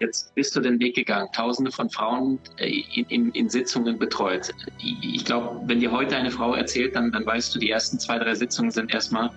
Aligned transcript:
Jetzt 0.00 0.34
bist 0.34 0.54
du 0.54 0.60
den 0.60 0.78
Weg 0.78 0.94
gegangen, 0.94 1.28
tausende 1.32 1.72
von 1.72 1.90
Frauen 1.90 2.38
äh, 2.58 2.82
in, 2.94 3.04
in, 3.06 3.30
in 3.32 3.48
Sitzungen 3.48 3.98
betreut. 3.98 4.52
Ich 4.80 5.24
glaube, 5.24 5.60
wenn 5.66 5.80
dir 5.80 5.90
heute 5.90 6.16
eine 6.16 6.30
Frau 6.30 6.54
erzählt, 6.54 6.94
dann, 6.94 7.10
dann 7.10 7.26
weißt 7.26 7.54
du, 7.54 7.58
die 7.58 7.70
ersten 7.70 7.98
zwei, 7.98 8.18
drei 8.18 8.34
Sitzungen 8.34 8.70
sind 8.70 8.94
erstmal, 8.94 9.30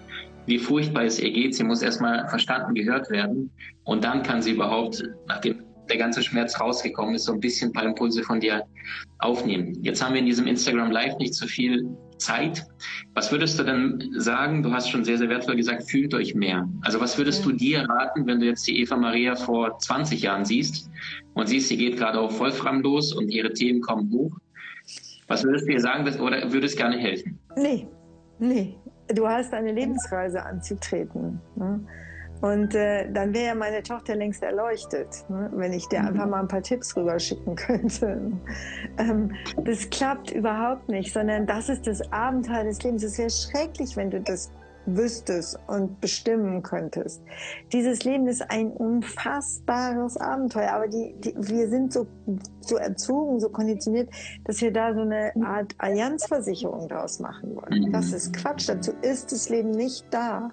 wie 0.45 0.59
furchtbar 0.59 1.03
es 1.03 1.19
ihr 1.19 1.31
geht. 1.31 1.55
Sie 1.55 1.63
muss 1.63 1.81
erstmal 1.81 2.27
verstanden, 2.29 2.75
gehört 2.75 3.09
werden. 3.09 3.52
Und 3.83 4.03
dann 4.03 4.21
kann 4.21 4.41
sie 4.41 4.52
überhaupt, 4.52 5.03
nachdem 5.27 5.63
der 5.90 5.98
ganze 5.98 6.23
Schmerz 6.23 6.59
rausgekommen 6.59 7.16
ist, 7.16 7.26
so 7.26 7.34
ein 7.34 7.40
bisschen 7.40 7.70
ein 7.70 7.73
paar 7.73 7.85
Impulse 7.85 8.23
von 8.23 8.39
dir 8.39 8.63
aufnehmen. 9.20 9.77
Jetzt 9.81 10.03
haben 10.03 10.13
wir 10.13 10.20
in 10.20 10.26
diesem 10.26 10.48
Instagram 10.48 10.91
Live 10.91 11.17
nicht 11.17 11.34
so 11.34 11.48
viel 11.48 11.85
Zeit. 12.17 12.66
Was 13.13 13.31
würdest 13.31 13.59
du 13.59 13.63
denn 13.63 14.13
sagen? 14.17 14.63
Du 14.63 14.72
hast 14.72 14.89
schon 14.89 15.03
sehr, 15.03 15.17
sehr 15.17 15.30
wertvoll 15.30 15.55
gesagt, 15.55 15.89
fühlt 15.89 16.13
euch 16.13 16.36
mehr. 16.36 16.67
Also 16.81 16.99
was 16.99 17.17
würdest 17.17 17.44
du 17.44 17.52
dir 17.52 17.81
raten, 17.89 18.25
wenn 18.27 18.39
du 18.39 18.45
jetzt 18.45 18.67
die 18.67 18.80
Eva 18.80 18.95
Maria 18.95 19.36
vor 19.36 19.77
20 19.80 20.22
Jahren 20.22 20.45
siehst 20.45 20.89
und 21.34 21.48
siehst, 21.48 21.67
sie 21.67 21.77
geht 21.77 21.98
gerade 21.98 22.20
auf 22.20 22.39
Wolfram 22.39 22.81
los 22.81 23.13
und 23.13 23.30
ihre 23.30 23.52
Themen 23.53 23.81
kommen 23.81 24.11
hoch? 24.11 24.31
Was 25.27 25.44
würdest 25.44 25.67
du 25.67 25.72
ihr 25.72 25.80
sagen 25.80 26.08
oder 26.20 26.52
würdest 26.52 26.77
gerne 26.77 26.98
helfen? 26.98 27.39
Nee, 27.55 27.88
nee. 28.39 28.75
Du 29.16 29.27
hast 29.27 29.53
eine 29.53 29.72
Lebensreise 29.72 30.44
anzutreten. 30.44 31.42
Ne? 31.55 31.86
Und 32.42 32.73
äh, 32.73 33.11
dann 33.11 33.34
wäre 33.34 33.47
ja 33.47 33.56
meine 33.56 33.84
Tochter 33.84 34.16
längst 34.16 34.42
erleuchtet, 34.42 35.25
ne? 35.30 35.50
wenn 35.53 35.73
ich 35.73 35.88
dir 35.88 36.02
mhm. 36.02 36.08
einfach 36.08 36.28
mal 36.28 36.39
ein 36.42 36.48
paar 36.48 36.64
Tipps 36.64 36.95
rüberschicken 36.98 37.56
könnte. 37.56 38.31
Ähm, 38.98 39.31
das 39.64 39.89
klappt 39.89 40.31
überhaupt 40.31 40.89
nicht, 40.89 41.14
sondern 41.14 41.45
das 41.45 41.70
ist 41.70 41.86
das 41.86 42.11
Abenteuer 42.11 42.64
des 42.64 42.81
Lebens. 42.83 43.03
Es 43.03 43.17
wäre 43.17 43.30
schrecklich, 43.30 43.95
wenn 43.95 44.09
du 44.09 44.20
das 44.20 44.52
wüsstest 44.86 45.59
und 45.67 46.02
bestimmen 46.02 46.64
könntest. 46.64 47.22
Dieses 47.72 48.03
Leben 48.03 48.28
ist 48.28 48.50
ein 48.50 48.72
unfassbares 48.72 50.17
Abenteuer, 50.17 50.72
aber 50.72 50.88
die, 50.88 51.14
die, 51.20 51.36
wir 51.38 51.70
sind 51.70 51.94
so, 51.94 52.08
so 52.61 52.78
erzogen, 52.78 53.39
so 53.39 53.50
konditioniert, 53.50 54.09
dass 54.45 54.61
wir 54.61 54.72
da 54.72 54.94
so 54.94 55.02
eine 55.02 55.33
Art 55.44 55.76
Allianzversicherung 55.78 56.88
draus 56.88 57.20
machen 57.20 57.55
wollen. 57.55 57.92
Das 57.92 58.11
ist 58.11 58.33
Quatsch. 58.33 58.70
Dazu 58.70 58.92
ist 59.02 59.31
das 59.31 59.50
Leben 59.50 59.72
nicht 59.72 60.05
da. 60.09 60.52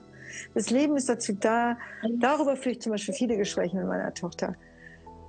Das 0.55 0.71
Leben 0.71 0.97
ist 0.97 1.09
dazu 1.09 1.33
da. 1.33 1.77
Darüber 2.19 2.57
führe 2.57 2.73
ich 2.73 2.81
zum 2.81 2.93
Beispiel 2.93 3.15
viele 3.15 3.37
Gespräche 3.37 3.77
mit 3.77 3.87
meiner 3.87 4.13
Tochter. 4.15 4.55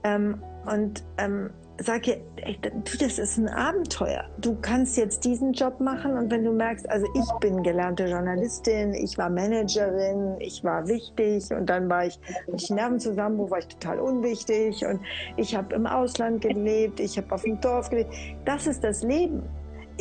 Ähm, 0.03 0.42
und 0.66 1.03
ähm, 1.17 1.50
sage 1.81 2.11
ihr, 2.11 2.22
ey, 2.45 2.59
du, 2.61 2.97
das 2.97 3.20
ist 3.20 3.38
ein 3.38 3.47
Abenteuer. 3.50 4.25
Du 4.39 4.55
kannst 4.61 4.97
jetzt 4.97 5.23
diesen 5.23 5.53
Job 5.53 5.80
machen 5.80 6.17
und 6.17 6.31
wenn 6.31 6.44
du 6.44 6.52
merkst, 6.52 6.89
also 6.89 7.08
ich 7.14 7.39
bin 7.39 7.64
gelernte 7.64 8.05
Journalistin, 8.05 8.94
ich 8.94 9.17
war 9.17 9.30
Managerin, 9.30 10.36
ich 10.39 10.64
war 10.64 10.88
wichtig 10.88 11.52
und 11.52 11.70
dann 11.70 11.89
war 11.89 12.05
ich, 12.05 12.20
ich 12.53 12.70
Nervenzusammenbruch, 12.70 13.52
war 13.52 13.59
ich 13.59 13.67
total 13.67 14.00
unwichtig 14.00 14.86
und 14.86 15.02
ich 15.38 15.55
habe 15.55 15.73
im 15.75 15.86
Ausland 15.86 16.42
gelebt, 16.42 17.00
ich 17.00 17.17
habe 17.17 17.33
auf 17.33 17.44
dem 17.44 17.59
Dorf 17.61 17.89
gelebt. 17.89 18.14
Das 18.45 18.67
ist 18.67 18.83
das 18.83 19.03
Leben 19.03 19.44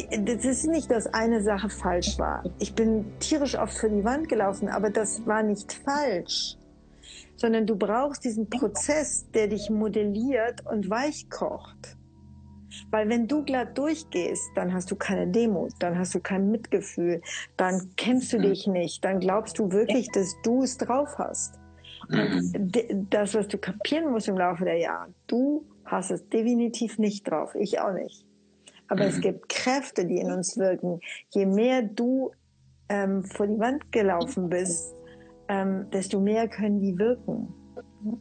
das 0.07 0.45
ist 0.45 0.67
nicht, 0.67 0.91
dass 0.91 1.07
eine 1.07 1.43
Sache 1.43 1.69
falsch 1.69 2.19
war. 2.19 2.45
Ich 2.59 2.75
bin 2.75 3.05
tierisch 3.19 3.59
oft 3.59 3.75
für 3.75 3.91
die 3.91 4.05
Wand 4.05 4.29
gelaufen, 4.29 4.69
aber 4.69 4.91
das 4.91 5.27
war 5.27 5.43
nicht 5.43 5.73
falsch. 5.73 6.57
Sondern 7.37 7.67
du 7.67 7.77
brauchst 7.77 8.25
diesen 8.25 8.49
Prozess, 8.49 9.31
der 9.33 9.49
dich 9.49 9.71
modelliert 9.71 10.65
und 10.67 10.91
weich 10.91 11.29
kocht. 11.31 11.97
Weil 12.91 13.09
wenn 13.09 13.27
du 13.27 13.45
glatt 13.45 13.77
durchgehst, 13.77 14.51
dann 14.55 14.73
hast 14.73 14.91
du 14.91 14.97
keine 14.97 15.27
Demut, 15.27 15.73
dann 15.79 15.99
hast 15.99 16.15
du 16.15 16.21
kein 16.21 16.51
Mitgefühl, 16.51 17.23
dann 17.57 17.91
kennst 17.97 18.33
du 18.33 18.39
dich 18.39 18.67
nicht, 18.67 19.05
dann 19.05 19.21
glaubst 19.21 19.59
du 19.59 19.71
wirklich, 19.73 20.09
dass 20.13 20.35
du 20.43 20.63
es 20.63 20.77
drauf 20.77 21.17
hast. 21.19 21.59
Und 22.11 22.73
das, 23.11 23.35
was 23.35 23.49
du 23.49 23.59
kapieren 23.59 24.11
musst 24.11 24.29
im 24.29 24.39
Laufe 24.39 24.65
der 24.65 24.79
Jahre, 24.79 25.13
du 25.27 25.65
hast 25.85 26.11
es 26.11 26.29
definitiv 26.29 26.99
nicht 26.99 27.29
drauf, 27.29 27.55
ich 27.55 27.81
auch 27.81 27.93
nicht. 27.93 28.28
Aber 28.89 29.05
mhm. 29.05 29.09
es 29.09 29.21
gibt 29.21 29.49
Kräfte, 29.49 30.05
die 30.05 30.19
in 30.19 30.33
uns 30.33 30.57
wirken. 30.57 31.01
Je 31.31 31.47
mehr 31.47 31.83
du 31.83 32.33
ähm, 32.89 33.25
vor 33.25 33.47
die 33.47 33.59
Wand 33.59 33.93
gelaufen 33.93 34.49
bist, 34.49 34.95
ähm, 35.49 35.87
desto 35.93 36.21
mehr 36.21 36.49
können 36.49 36.81
die 36.81 36.99
wirken. 36.99 37.53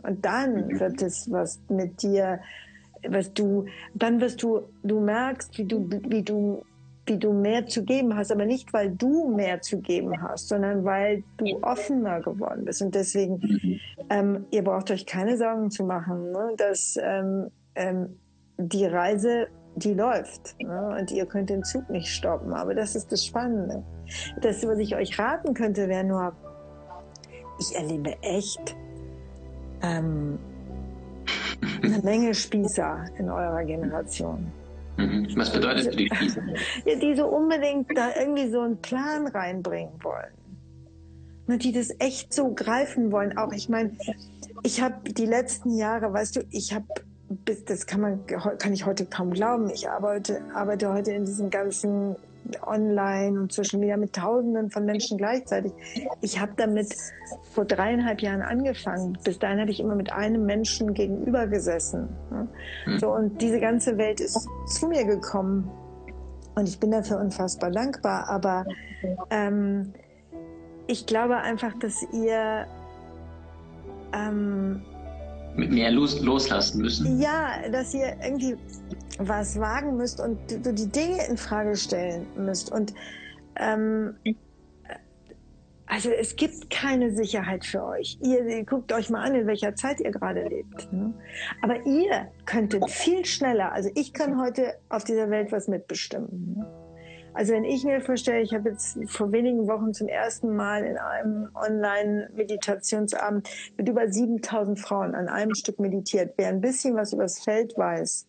Und 0.04 0.26
dann 0.26 0.80
wird 0.80 1.02
es 1.02 1.32
was 1.32 1.60
mit 1.70 2.02
dir, 2.02 2.40
was 3.08 3.34
du, 3.34 3.66
dann 3.94 4.20
wirst 4.20 4.42
du, 4.42 4.62
du 4.84 5.00
merkst, 5.00 5.58
wie 5.58 5.66
du, 5.66 5.90
wie 6.08 6.24
du, 6.24 6.64
wie 7.06 7.18
du 7.18 7.32
mehr 7.32 7.66
zu 7.68 7.84
geben 7.84 8.16
hast, 8.16 8.32
aber 8.32 8.46
nicht, 8.46 8.74
weil 8.74 8.90
du 8.90 9.30
mehr 9.30 9.62
zu 9.62 9.80
geben 9.80 10.22
hast, 10.22 10.50
sondern 10.50 10.84
weil 10.84 11.24
du 11.38 11.46
offener 11.62 12.22
geworden 12.22 12.66
bist. 12.66 12.82
Und 12.82 12.96
deswegen, 12.96 13.80
ähm, 14.10 14.46
ihr 14.52 14.64
braucht 14.64 14.92
euch 14.92 15.06
keine 15.06 15.38
Sorgen 15.38 15.70
zu 15.70 15.86
machen, 15.86 16.32
ne, 16.32 16.54
dass 16.58 16.98
ähm, 17.02 17.52
ähm, 17.76 18.18
die 18.58 18.86
Reise 18.86 19.48
die 19.78 19.94
läuft. 19.94 20.56
Ne? 20.60 20.98
Und 21.00 21.12
ihr 21.12 21.26
könnt 21.26 21.50
den 21.50 21.64
Zug 21.64 21.90
nicht 21.90 22.10
stoppen. 22.10 22.52
Aber 22.54 22.74
das 22.74 22.96
ist 22.96 23.12
das 23.12 23.26
Spannende. 23.26 23.84
Das, 24.42 24.66
was 24.66 24.80
ich 24.80 24.96
euch 24.96 25.18
raten 25.18 25.54
könnte, 25.54 25.88
wäre 25.88 26.04
nur, 26.04 26.34
ich 27.60 27.76
erlebe 27.76 28.16
echt 28.22 28.76
ähm, 29.82 30.40
eine 31.84 32.00
Menge 32.00 32.34
Spießer 32.34 33.06
in 33.18 33.30
eurer 33.30 33.64
Generation. 33.64 34.52
Mhm. 34.98 35.28
Was 35.36 35.52
bedeutet 35.52 35.86
für 35.86 35.96
die 35.96 36.10
Spießer? 36.14 36.42
Ja, 36.86 36.96
die 36.96 37.16
so 37.16 37.28
unbedingt 37.28 37.96
da 37.96 38.10
irgendwie 38.20 38.50
so 38.50 38.62
einen 38.62 38.78
Plan 38.78 39.28
reinbringen 39.28 39.94
wollen. 40.02 40.34
Ne, 41.46 41.58
die 41.58 41.72
das 41.72 41.92
echt 42.00 42.34
so 42.34 42.54
greifen 42.54 43.12
wollen. 43.12 43.38
Auch 43.38 43.54
ich 43.54 43.70
meine, 43.70 43.92
ich 44.64 44.82
habe 44.82 45.14
die 45.14 45.26
letzten 45.26 45.78
Jahre, 45.78 46.12
weißt 46.12 46.36
du, 46.36 46.42
ich 46.50 46.74
habe 46.74 46.88
das 47.66 47.86
kann 47.86 48.02
man, 48.02 48.26
kann 48.26 48.74
ich 48.74 48.86
heute 48.86 49.06
kaum 49.06 49.32
glauben. 49.32 49.70
Ich 49.70 49.90
arbeite, 49.90 50.42
arbeite 50.54 50.94
heute 50.94 51.12
in 51.12 51.26
diesem 51.26 51.50
ganzen 51.50 52.16
Online 52.66 53.42
und 53.42 53.52
Social 53.52 53.80
Media 53.80 53.98
mit 53.98 54.14
Tausenden 54.14 54.70
von 54.70 54.86
Menschen 54.86 55.18
gleichzeitig. 55.18 55.74
Ich 56.22 56.40
habe 56.40 56.54
damit 56.56 56.96
vor 57.52 57.66
dreieinhalb 57.66 58.22
Jahren 58.22 58.42
angefangen. 58.42 59.18
Bis 59.24 59.40
dahin 59.40 59.60
habe 59.60 59.72
ich 59.72 59.80
immer 59.80 59.96
mit 59.96 60.12
einem 60.12 60.46
Menschen 60.46 60.94
gegenüber 60.94 61.48
gesessen. 61.48 62.08
Mhm. 62.86 63.00
So, 63.00 63.10
und 63.10 63.42
diese 63.42 63.60
ganze 63.60 63.98
Welt 63.98 64.22
ist 64.22 64.48
zu 64.68 64.88
mir 64.88 65.06
gekommen. 65.06 65.70
Und 66.56 66.68
ich 66.68 66.80
bin 66.80 66.92
dafür 66.92 67.20
unfassbar 67.20 67.72
dankbar. 67.72 68.30
Aber 68.30 68.66
ähm, 69.30 69.94
ich 70.88 71.06
glaube 71.06 71.38
einfach, 71.38 71.78
dass 71.80 72.02
ihr 72.14 72.66
ähm, 74.14 74.82
mit 75.58 75.72
mehr 75.72 75.92
los, 75.92 76.22
loslassen 76.22 76.82
müssen. 76.82 77.20
Ja, 77.20 77.68
dass 77.72 77.94
ihr 77.94 78.16
irgendwie 78.24 78.56
was 79.20 79.60
wagen 79.60 79.98
müsst 79.98 80.20
und 80.20 80.38
du 80.50 80.74
die 80.74 80.90
Dinge 80.90 81.26
in 81.28 81.38
Frage 81.38 81.76
stellen 81.76 82.28
müsst. 82.38 82.72
Und 82.72 82.94
ähm, 83.56 84.16
also 85.88 86.10
es 86.10 86.36
gibt 86.36 86.70
keine 86.70 87.12
Sicherheit 87.12 87.66
für 87.66 87.84
euch. 87.84 88.20
Ihr, 88.22 88.46
ihr, 88.46 88.66
guckt 88.66 88.92
euch 88.92 89.10
mal 89.10 89.24
an, 89.24 89.36
in 89.36 89.48
welcher 89.48 89.74
Zeit 89.76 90.00
ihr 90.02 90.12
gerade 90.12 90.44
lebt. 90.44 90.92
Ne? 90.92 91.14
Aber 91.62 91.86
ihr 91.86 92.28
könntet 92.46 92.90
viel 92.90 93.26
schneller, 93.26 93.72
also 93.72 93.90
ich 93.96 94.14
kann 94.14 94.40
heute 94.40 94.76
auf 94.90 95.04
dieser 95.06 95.30
Welt 95.30 95.52
was 95.52 95.68
mitbestimmen. 95.68 96.56
Ne? 96.58 96.87
Also 97.38 97.54
wenn 97.54 97.66
ich 97.66 97.84
mir 97.84 98.02
vorstelle, 98.02 98.42
ich 98.42 98.52
habe 98.56 98.70
jetzt 98.70 98.98
vor 99.06 99.32
wenigen 99.32 99.68
Wochen 99.68 99.94
zum 99.94 100.08
ersten 100.08 100.56
Mal 100.56 100.84
in 100.84 100.98
einem 100.98 101.50
Online-Meditationsabend 101.54 103.48
mit 103.78 103.88
über 103.88 104.12
7000 104.12 104.80
Frauen 104.80 105.14
an 105.14 105.28
einem 105.30 105.54
Stück 105.54 105.80
meditiert, 105.80 106.34
wer 106.38 106.48
ein 106.48 106.62
bisschen 106.62 106.96
was 106.96 107.14
über 107.14 107.22
das 107.22 107.44
Feld 107.44 107.78
weiß, 107.78 108.26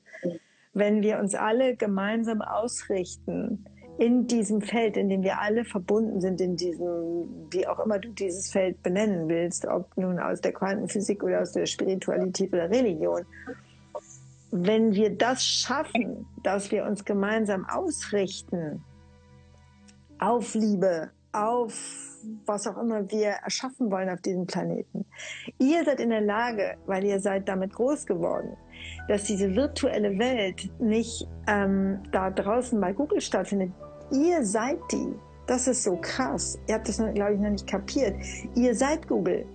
wenn 0.74 1.00
wir 1.00 1.20
uns 1.20 1.34
alle 1.34 1.74
gemeinsam 1.74 2.42
ausrichten, 2.42 3.64
in 3.96 4.26
diesem 4.26 4.60
Feld, 4.60 4.98
in 4.98 5.08
dem 5.08 5.22
wir 5.22 5.40
alle 5.40 5.64
verbunden 5.64 6.20
sind, 6.20 6.42
in 6.42 6.56
diesem, 6.56 7.46
wie 7.50 7.66
auch 7.66 7.82
immer 7.82 7.98
du 7.98 8.10
dieses 8.10 8.50
Feld 8.52 8.82
benennen 8.82 9.26
willst, 9.26 9.66
ob 9.66 9.96
nun 9.96 10.18
aus 10.18 10.42
der 10.42 10.52
Quantenphysik 10.52 11.24
oder 11.24 11.40
aus 11.40 11.52
der 11.52 11.64
Spiritualität 11.64 12.52
oder 12.52 12.68
Religion, 12.68 13.24
wenn 14.50 14.92
wir 14.92 15.16
das 15.16 15.42
schaffen, 15.42 16.26
dass 16.42 16.70
wir 16.70 16.84
uns 16.84 17.06
gemeinsam 17.06 17.64
ausrichten, 17.64 18.84
auf 20.18 20.54
Liebe, 20.54 21.10
auf 21.32 21.74
was 22.46 22.66
auch 22.66 22.76
immer 22.78 23.10
wir 23.10 23.30
erschaffen 23.44 23.90
wollen 23.90 24.08
auf 24.08 24.20
diesem 24.20 24.46
Planeten. 24.46 25.04
Ihr 25.58 25.84
seid 25.84 26.00
in 26.00 26.10
der 26.10 26.20
Lage, 26.20 26.76
weil 26.86 27.04
ihr 27.04 27.20
seid 27.20 27.48
damit 27.48 27.72
groß 27.72 28.06
geworden, 28.06 28.56
dass 29.08 29.24
diese 29.24 29.54
virtuelle 29.54 30.18
Welt 30.18 30.70
nicht 30.80 31.28
ähm, 31.46 32.00
da 32.10 32.30
draußen 32.30 32.80
bei 32.80 32.92
Google 32.92 33.20
stattfindet. 33.20 33.72
Ihr 34.10 34.44
seid 34.44 34.78
die. 34.90 35.14
Das 35.46 35.66
ist 35.66 35.82
so 35.82 35.96
krass. 36.00 36.58
Ihr 36.66 36.74
habt 36.74 36.88
das, 36.88 36.98
glaube 36.98 37.34
ich, 37.34 37.40
noch 37.40 37.50
nicht 37.50 37.66
kapiert. 37.66 38.14
Ihr 38.54 38.74
seid 38.74 39.06
Google. 39.08 39.46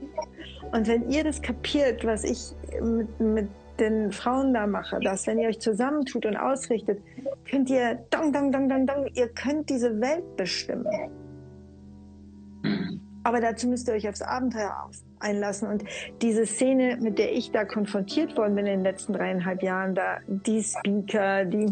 Und 0.72 0.88
wenn 0.88 1.10
ihr 1.10 1.24
das 1.24 1.42
kapiert, 1.42 2.04
was 2.04 2.24
ich 2.24 2.56
mit, 2.82 3.20
mit 3.20 3.48
den 3.80 4.12
Frauen 4.12 4.54
da 4.54 4.68
mache, 4.68 5.00
dass 5.00 5.28
wenn 5.28 5.40
ihr 5.40 5.50
euch 5.50 5.60
zusammentut 5.60 6.26
und 6.26 6.38
ausrichtet, 6.38 7.00
könnt 7.50 7.70
ihr, 7.70 7.96
dong, 8.10 8.32
dong, 8.32 8.52
dong, 8.52 8.70
dong, 8.70 8.86
dong, 8.86 9.08
ihr 9.14 9.30
könnt 9.30 9.70
diese 9.70 10.00
Welt 10.00 10.36
bestimmen. 10.38 10.88
Aber 13.24 13.40
dazu 13.40 13.68
müsst 13.68 13.88
ihr 13.88 13.94
euch 13.94 14.08
aufs 14.08 14.22
Abenteuer 14.22 14.90
einlassen. 15.20 15.70
Und 15.70 15.84
diese 16.22 16.46
Szene, 16.46 16.98
mit 17.00 17.18
der 17.18 17.34
ich 17.34 17.52
da 17.52 17.64
konfrontiert 17.64 18.38
worden 18.38 18.56
bin 18.56 18.66
in 18.66 18.80
den 18.80 18.84
letzten 18.84 19.14
dreieinhalb 19.14 19.64
Jahren, 19.64 19.96
da 19.96 20.18
die 20.28 20.62
Speaker, 20.62 21.46
die, 21.46 21.66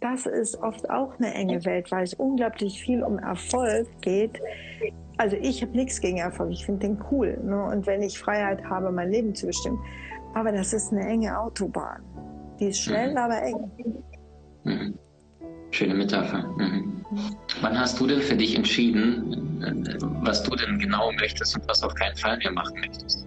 das 0.00 0.26
ist 0.26 0.60
oft 0.60 0.90
auch 0.90 1.18
eine 1.18 1.32
enge 1.34 1.64
Welt, 1.64 1.92
weil 1.92 2.02
es 2.02 2.14
unglaublich 2.14 2.82
viel 2.82 3.02
um 3.04 3.18
Erfolg 3.18 3.86
geht. 4.00 4.40
Also 5.18 5.36
ich 5.36 5.62
habe 5.62 5.72
nichts 5.72 6.00
gegen 6.00 6.18
Erfolg, 6.18 6.50
ich 6.50 6.66
finde 6.66 6.88
den 6.88 7.04
cool. 7.10 7.38
Ne? 7.44 7.62
Und 7.64 7.86
wenn 7.86 8.02
ich 8.02 8.18
Freiheit 8.18 8.64
habe, 8.64 8.90
mein 8.90 9.10
Leben 9.10 9.34
zu 9.34 9.46
bestimmen. 9.46 9.78
Aber 10.34 10.52
das 10.52 10.72
ist 10.72 10.92
eine 10.92 11.06
enge 11.06 11.38
Autobahn. 11.38 12.02
Die 12.58 12.66
ist 12.66 12.80
schnell, 12.80 13.12
mhm. 13.12 13.16
aber 13.16 13.42
eng. 13.42 13.70
Mhm. 14.64 14.98
Schöne 15.70 15.94
Metapher. 15.94 16.46
Mhm. 16.58 17.04
Wann 17.60 17.78
hast 17.78 17.98
du 17.98 18.06
denn 18.06 18.20
für 18.20 18.36
dich 18.36 18.54
entschieden, 18.54 19.60
was 20.22 20.42
du 20.42 20.54
denn 20.54 20.78
genau 20.78 21.10
möchtest 21.12 21.56
und 21.56 21.68
was 21.68 21.82
auf 21.82 21.94
keinen 21.94 22.16
Fall 22.16 22.38
mehr 22.38 22.52
machen 22.52 22.78
möchtest? 22.80 23.26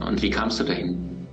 Und 0.00 0.20
wie 0.20 0.30
kamst 0.30 0.60
du 0.60 0.64
dahin? 0.64 1.26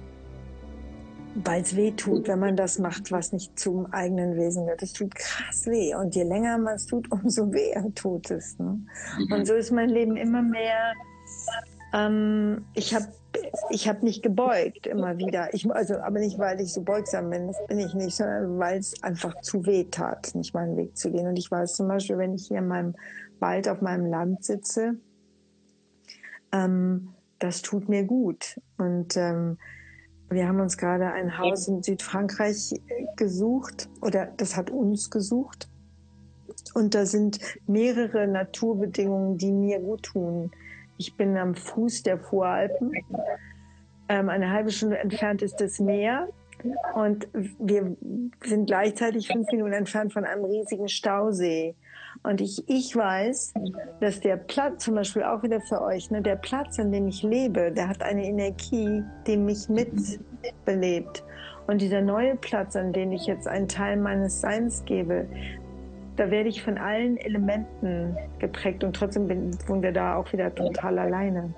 Weil 1.44 1.62
es 1.62 1.76
weh 1.76 1.92
tut, 1.92 2.30
wenn 2.30 2.40
man 2.40 2.56
das 2.56 2.80
macht, 2.80 3.12
was 3.12 3.34
nicht 3.34 3.60
zum 3.60 3.92
eigenen 3.92 4.38
Wesen 4.38 4.64
gehört. 4.64 4.82
Es 4.82 4.94
tut 4.94 5.14
krass 5.16 5.66
weh. 5.66 5.94
Und 5.94 6.16
je 6.16 6.24
länger 6.24 6.58
man 6.58 6.76
es 6.76 6.86
tut, 6.86 7.12
umso 7.12 7.52
weher 7.52 7.84
tut 7.96 8.32
es. 8.32 8.58
Ne? 8.58 8.80
Mhm. 9.18 9.32
Und 9.34 9.46
so 9.46 9.54
ist 9.54 9.72
mein 9.72 9.90
Leben 9.90 10.16
immer 10.16 10.42
mehr. 10.42 10.94
Ähm, 11.94 12.64
ich 12.74 12.96
habe 12.96 13.08
ich 13.70 13.88
habe 13.88 14.04
mich 14.04 14.22
gebeugt 14.22 14.88
immer 14.88 15.18
wieder. 15.18 15.54
Ich, 15.54 15.70
also, 15.70 15.98
aber 15.98 16.20
nicht, 16.20 16.38
weil 16.38 16.60
ich 16.62 16.74
so 16.74 16.82
beugsam 16.82 17.30
bin, 17.30 17.48
das 17.48 17.58
bin 17.68 17.80
ich 17.80 17.94
nicht, 17.94 18.16
sondern 18.16 18.58
weil 18.60 18.80
es 18.80 19.02
einfach 19.04 19.40
zu 19.42 19.66
weh 19.66 19.86
tat, 19.86 20.34
nicht 20.36 20.54
meinen 20.54 20.78
Weg 20.78 20.98
zu 20.98 21.12
gehen. 21.12 21.28
Und 21.28 21.38
ich 21.38 21.50
weiß 21.50 21.76
zum 21.76 21.88
Beispiel, 21.88 22.18
wenn 22.18 22.34
ich 22.34 22.48
hier 22.48 22.60
in 22.60 22.68
meinem 22.68 22.96
Wald 23.40 23.68
auf 23.68 23.82
meinem 23.82 24.06
Land 24.06 24.44
sitze, 24.44 24.98
ähm, 26.52 27.14
das 27.40 27.62
tut 27.62 27.90
mir 27.90 28.04
gut. 28.04 28.60
Und 28.78 29.18
ähm, 29.18 29.58
wir 30.30 30.48
haben 30.48 30.60
uns 30.60 30.78
gerade 30.78 31.12
ein 31.12 31.38
Haus 31.38 31.68
in 31.68 31.84
Südfrankreich 31.84 32.74
gesucht 33.16 33.90
oder 34.02 34.28
das 34.38 34.56
hat 34.56 34.70
uns 34.70 35.10
gesucht. 35.10 35.70
Und 36.74 36.96
da 36.96 37.06
sind 37.06 37.40
mehrere 37.68 38.28
Naturbedingungen, 38.28 39.38
die 39.38 39.52
mir 39.52 39.80
gut 39.80 40.04
tun. 40.04 40.52
Ich 40.98 41.16
bin 41.16 41.38
am 41.38 41.56
Fuß 41.56 42.04
der 42.04 42.18
Voralpen. 42.18 42.92
Ähm, 44.08 44.30
eine 44.30 44.52
halbe 44.52 44.72
Stunde 44.72 44.98
entfernt 44.98 45.42
ist 45.42 45.60
das 45.62 45.80
Meer. 45.80 46.30
Und 46.96 47.28
wir 47.34 47.96
sind 48.44 48.68
gleichzeitig 48.68 49.28
fünf 49.28 49.52
Minuten 49.52 49.74
entfernt 49.74 50.14
von 50.14 50.26
einem 50.26 50.46
riesigen 50.46 50.88
Stausee. 50.88 51.76
Und 52.24 52.42
ich, 52.42 52.64
ich 52.68 52.96
weiß, 52.96 53.54
dass 54.00 54.20
der 54.20 54.38
Platz, 54.38 54.86
zum 54.86 54.96
Beispiel 54.96 55.24
auch 55.24 55.44
wieder 55.44 55.62
für 55.62 55.82
euch, 55.82 56.10
ne, 56.12 56.22
der 56.22 56.38
Platz, 56.38 56.80
an 56.80 56.92
dem 56.92 57.08
ich 57.08 57.24
lebe, 57.24 57.72
der 57.72 57.90
hat 57.90 58.02
eine 58.02 58.26
Energie, 58.26 59.04
die 59.28 59.38
mich 59.38 59.68
mitbelebt. 59.70 61.24
Und 61.68 61.82
dieser 61.82 62.02
neue 62.02 62.36
Platz, 62.36 62.76
an 62.76 62.94
den 62.94 63.12
ich 63.12 63.26
jetzt 63.26 63.48
einen 63.48 63.68
Teil 63.68 63.98
meines 63.98 64.42
Seins 64.42 64.86
gebe, 64.86 65.28
da 66.16 66.32
werde 66.32 66.50
ich 66.50 66.64
von 66.64 66.78
allen 66.78 67.18
Elementen 67.18 68.18
geprägt 68.40 68.84
und 68.84 68.96
trotzdem 68.96 69.28
bin, 69.28 69.58
wohnen 69.68 69.82
wir 69.82 69.92
da 69.92 70.16
auch 70.16 70.32
wieder 70.32 70.54
total 70.54 71.00
alleine. 71.00 71.54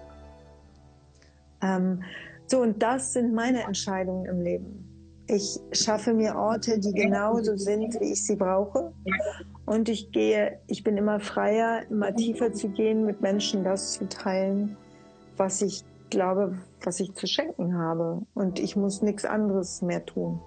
Ähm, 1.62 2.04
so, 2.48 2.62
und 2.62 2.82
das 2.82 3.14
sind 3.14 3.34
meine 3.34 3.64
Entscheidungen 3.64 4.26
im 4.26 4.42
Leben. 4.42 4.84
Ich 5.28 5.60
schaffe 5.74 6.14
mir 6.14 6.36
Orte, 6.36 6.80
die 6.80 6.94
genauso 6.94 7.58
sind, 7.58 8.00
wie 8.00 8.14
ich 8.14 8.24
sie 8.24 8.38
brauche. 8.38 8.94
Und 9.66 9.90
ich 9.90 10.12
gehe, 10.12 10.60
ich 10.68 10.84
bin 10.84 10.96
immer 10.96 11.20
freier, 11.20 11.82
immer 11.90 12.16
tiefer 12.16 12.54
zu 12.54 12.70
gehen, 12.70 13.06
mit 13.06 13.22
Menschen 13.22 13.66
das 13.66 13.94
zu 13.94 14.08
teilen, 14.08 14.78
was 15.36 15.62
ich 15.62 15.84
glaube, 16.10 16.58
was 16.82 17.02
ich 17.02 17.14
zu 17.16 17.28
schenken 17.28 17.78
habe. 17.78 18.22
Und 18.34 18.60
ich 18.60 18.78
muss 18.78 19.02
nichts 19.02 19.26
anderes 19.26 19.82
mehr 19.82 20.06
tun. 20.06 20.40